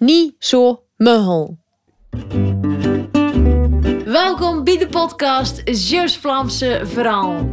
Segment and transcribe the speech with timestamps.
[0.00, 1.58] Niet zo muggel.
[4.04, 7.48] Welkom bij de podcast Zeus Vlaamse Verhaal.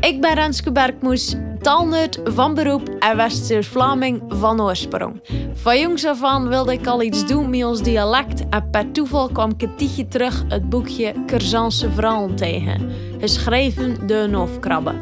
[0.00, 5.20] Ik ben Renske Bergmoes, taalnerd van beroep en West-Vlaming van oorsprong.
[5.54, 9.28] Van jongs af aan wilde ik al iets doen met ons dialect en per toeval
[9.28, 12.90] kwam ik een terug het boekje Curzanse Verhalen tegen,
[13.20, 14.94] geschreven door een hoofdkrabbe.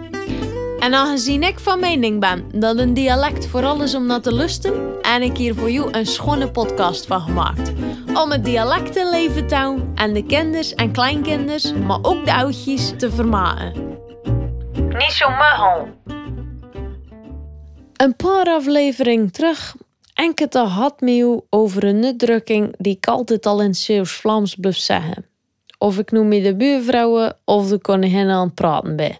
[0.80, 4.99] En aangezien ik van mening ben dat een dialect vooral is om naar te lusten,
[5.10, 7.72] heb ik hier voor jou een schone podcast van gemaakt.
[8.14, 12.34] Om het dialect te leven te houden en de kinders en kleinkinders, maar ook de
[12.34, 13.98] oudjes, te vermaken.
[14.74, 15.88] Niet zo muggel.
[17.96, 19.76] Een paar afleveringen terug
[20.14, 25.26] en het had jou over een uitdrukking die ik altijd al in Zeeuws-Vlaams blijf zeggen.
[25.78, 29.18] Of ik noem me de buurvrouwen of de koningin aan het praten ben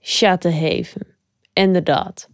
[0.00, 1.06] chatten geven.
[1.52, 2.28] Inderdaad.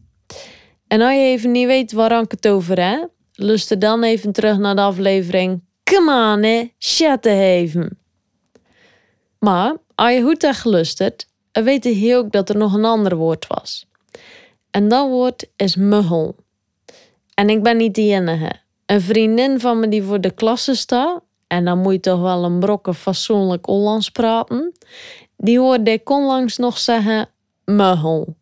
[0.88, 4.58] En als je even niet weet waar ik het over heb, luister dan even terug
[4.58, 7.98] naar de aflevering Come on, hè, chatten geven.
[9.38, 13.46] Maar als je goed hebt geluisterd, weet je ook dat er nog een ander woord
[13.46, 13.86] was.
[14.70, 16.36] En dat woord is muggel.
[17.34, 18.52] En ik ben niet de enige.
[18.86, 22.44] Een vriendin van me die voor de klasse staat, en dan moet je toch wel
[22.44, 24.72] een brokken fatsoenlijk Hollands praten,
[25.36, 27.28] die hoorde ik onlangs nog zeggen
[27.64, 28.36] Muggel.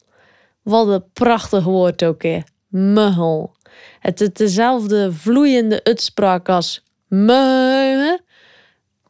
[0.64, 2.22] Wat een prachtig woord ook.
[2.68, 3.54] Muggel.
[4.00, 8.18] Het is dezelfde vloeiende uitspraak als muggel,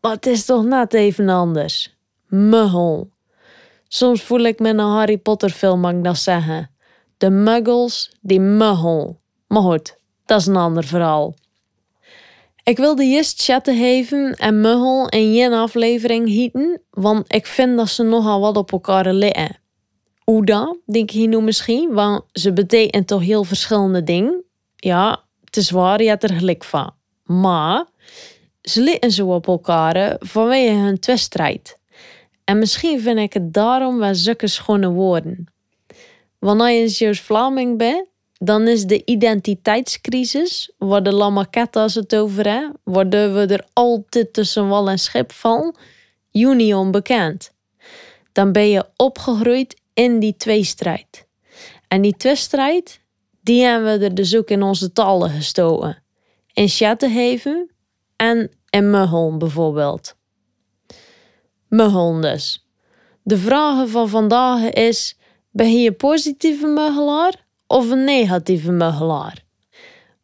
[0.00, 1.96] maar het is toch net even anders.
[2.26, 3.10] Muggel.
[3.88, 6.70] Soms voel ik me in een Harry Potter film, mag ik dat zeggen.
[7.16, 9.20] De muggels, die muggel.
[9.46, 11.34] Maar goed, dat is een ander verhaal.
[12.62, 17.88] Ik wilde juist chatten geven en muggel in één aflevering hieten, want ik vind dat
[17.88, 19.62] ze nogal wat op elkaar liggen.
[20.26, 24.44] Oeda, denk je nu misschien, want ze betekenen toch heel verschillende dingen.
[24.76, 26.92] Ja, het is waar, je hebt er gelijk van.
[27.24, 27.86] Maar
[28.62, 31.78] ze liggen zo op elkaar vanwege hun twiststrijd.
[32.44, 35.46] En misschien vind ik het daarom wel zulke schone woorden.
[36.38, 38.06] Wanneer je een Zeeuws-Vlaming bent,
[38.38, 44.68] dan is de identiteitscrisis, waar de Lamaketta's het over hebben, waardoor we er altijd tussen
[44.68, 45.74] wal en schip vallen,
[46.30, 47.52] juni onbekend.
[48.32, 51.26] Dan ben je opgegroeid in die tweestrijd.
[51.88, 53.00] En die tweestrijd,
[53.40, 56.02] die hebben we er dus ook in onze talen gestoken.
[56.52, 57.70] In Chattenhaven
[58.16, 60.16] en in Muggel bijvoorbeeld.
[61.68, 62.66] Muggel dus.
[63.22, 65.18] De vraag van vandaag is,
[65.50, 69.44] ben je een positieve muggelaar of een negatieve muggelaar?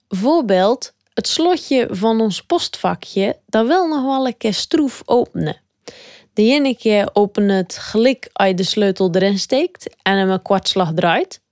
[0.09, 5.61] Voorbeeld, het slotje van ons postvakje, dat wil nog wel een keer stroef openen.
[6.41, 10.43] De ene keer open het gelijk als je de sleutel erin steekt en hem een
[10.43, 11.43] kwartslag draait.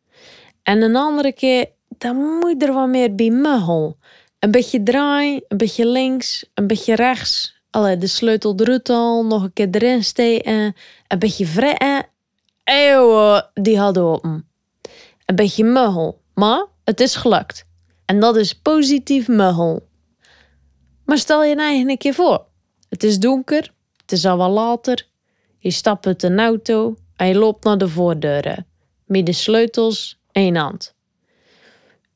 [0.63, 3.97] En een andere keer, dan moet je er wat meer bij muggel.
[4.39, 7.61] Een beetje draaien, een beetje links, een beetje rechts.
[7.71, 10.75] Allee, de sleutel eruit al, nog een keer erin steken.
[11.09, 12.07] Een beetje vretten.
[12.65, 14.49] Eeuw, die hadden open.
[15.25, 17.65] Een beetje muggel, maar het is gelukt.
[18.05, 19.89] En dat is positief muggel.
[21.05, 22.47] Maar stel je nou een keer voor.
[22.89, 23.77] Het is donker,
[24.09, 25.07] het is al wat later.
[25.59, 28.67] Je stapt uit een auto en je loopt naar de voordeuren.
[29.07, 30.95] Met de sleutels je hand.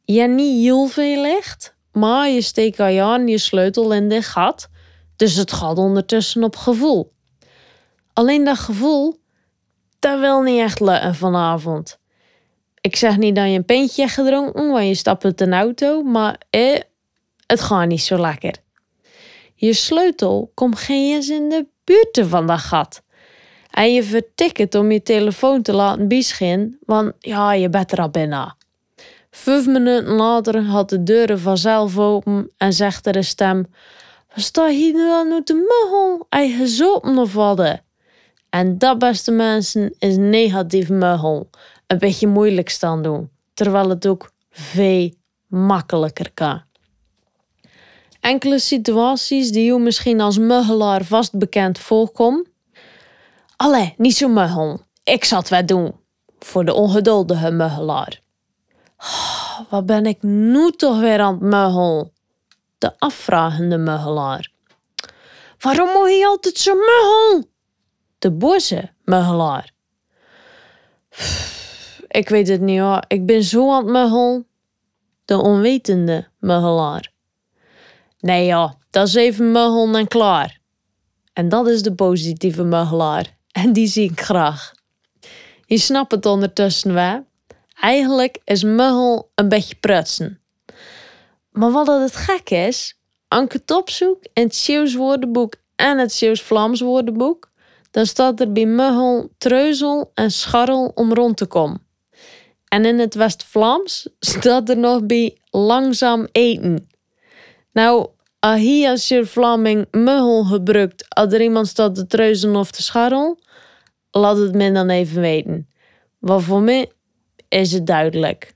[0.04, 4.24] Je niet heel veel licht, maar je steekt al je aan je sleutel in dit
[4.24, 4.68] gat.
[5.16, 7.12] Dus het gaat ondertussen op gevoel.
[8.12, 9.20] Alleen dat gevoel,
[9.98, 11.98] dat wil niet echt lukken vanavond.
[12.80, 16.02] Ik zeg niet dat je een pintje hebt gedronken, want je stapt uit een auto,
[16.02, 16.80] maar eh,
[17.46, 18.54] het gaat niet zo lekker.
[19.54, 23.02] Je sleutel komt geen eens in de buurt van dat gat.
[23.70, 28.10] En je vertikt om je telefoon te laten bischin, want ja, je bent er al
[28.10, 28.56] binnen.
[29.30, 33.66] Vijf minuten later had de deuren vanzelf open en zegt er een stem:
[34.34, 36.26] Wat sta hier nu aan te muggel?
[36.28, 37.80] Hij gezopen of wat?
[38.50, 41.50] En dat, beste mensen, is negatief muggel.
[41.86, 45.14] Een beetje moeilijk staan doen, terwijl het ook veel
[45.46, 46.62] makkelijker kan.
[48.22, 52.48] Enkele situaties die u misschien als muggelaar vast bekend voorkomt.
[53.56, 54.80] Allee, niet zo muggel.
[55.04, 55.94] Ik zal het wel doen.
[56.38, 58.22] Voor de ongeduldige muggelaar.
[58.98, 62.12] Oh, wat ben ik nu toch weer aan het muggel?
[62.78, 64.52] De afvragende muggelaar.
[65.58, 67.50] Waarom moet je altijd zo muggel?
[68.18, 69.72] De boze muggelaar.
[72.08, 73.04] Ik weet het niet hoor.
[73.08, 74.44] Ik ben zo aan het muggel.
[75.24, 77.11] De onwetende muggelaar.
[78.22, 80.60] Nee ja, dat is even muggel en klaar.
[81.32, 83.36] En dat is de positieve muggelaar.
[83.62, 84.72] En die zie ik graag.
[85.66, 87.26] Je snapt het ondertussen wel.
[87.80, 90.40] Eigenlijk is muggel een beetje prutsen.
[91.50, 92.98] Maar wat het gek is,
[93.28, 97.50] Anke Topzoek in het Zeeuws woordenboek en het Zeeuws-Vlaams woordenboek,
[97.90, 101.86] dan staat er bij muggel, treuzel en scharrel om rond te komen.
[102.68, 106.88] En in het West-Vlaams staat er nog bij langzaam eten.
[107.72, 108.06] Nou,
[108.40, 113.38] als je Vlaming muggel gebruikt, als er iemand staat te treuzen of te scharrel,
[114.10, 115.68] laat het me dan even weten.
[116.18, 116.90] Want voor mij
[117.48, 118.54] is het duidelijk.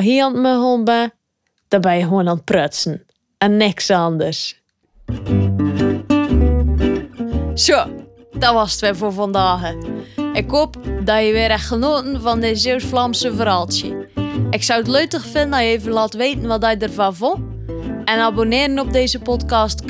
[0.00, 1.12] Hier aan het muggel ben,
[1.68, 3.06] dan ben je gewoon aan het prutsen.
[3.38, 4.60] En niks anders.
[7.54, 7.84] Zo,
[8.38, 9.74] dat was het weer voor vandaag.
[10.32, 14.08] Ik hoop dat je weer echt genoten van dit Zeeuws-Vlaamse verhaaltje.
[14.50, 17.55] Ik zou het leuk vinden dat je even laat weten wat je ervan vond.
[18.06, 19.82] En abonneren op deze podcast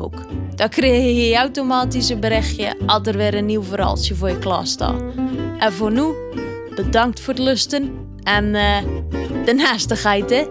[0.00, 0.22] ook.
[0.54, 4.66] Dan krijg je automatisch een berichtje als er weer een nieuw verhaaltje voor je klaar
[4.66, 5.02] staat.
[5.58, 6.04] En voor nu,
[6.74, 7.92] bedankt voor het lusten
[8.22, 8.76] en uh,
[9.44, 10.44] de naastigheid hè.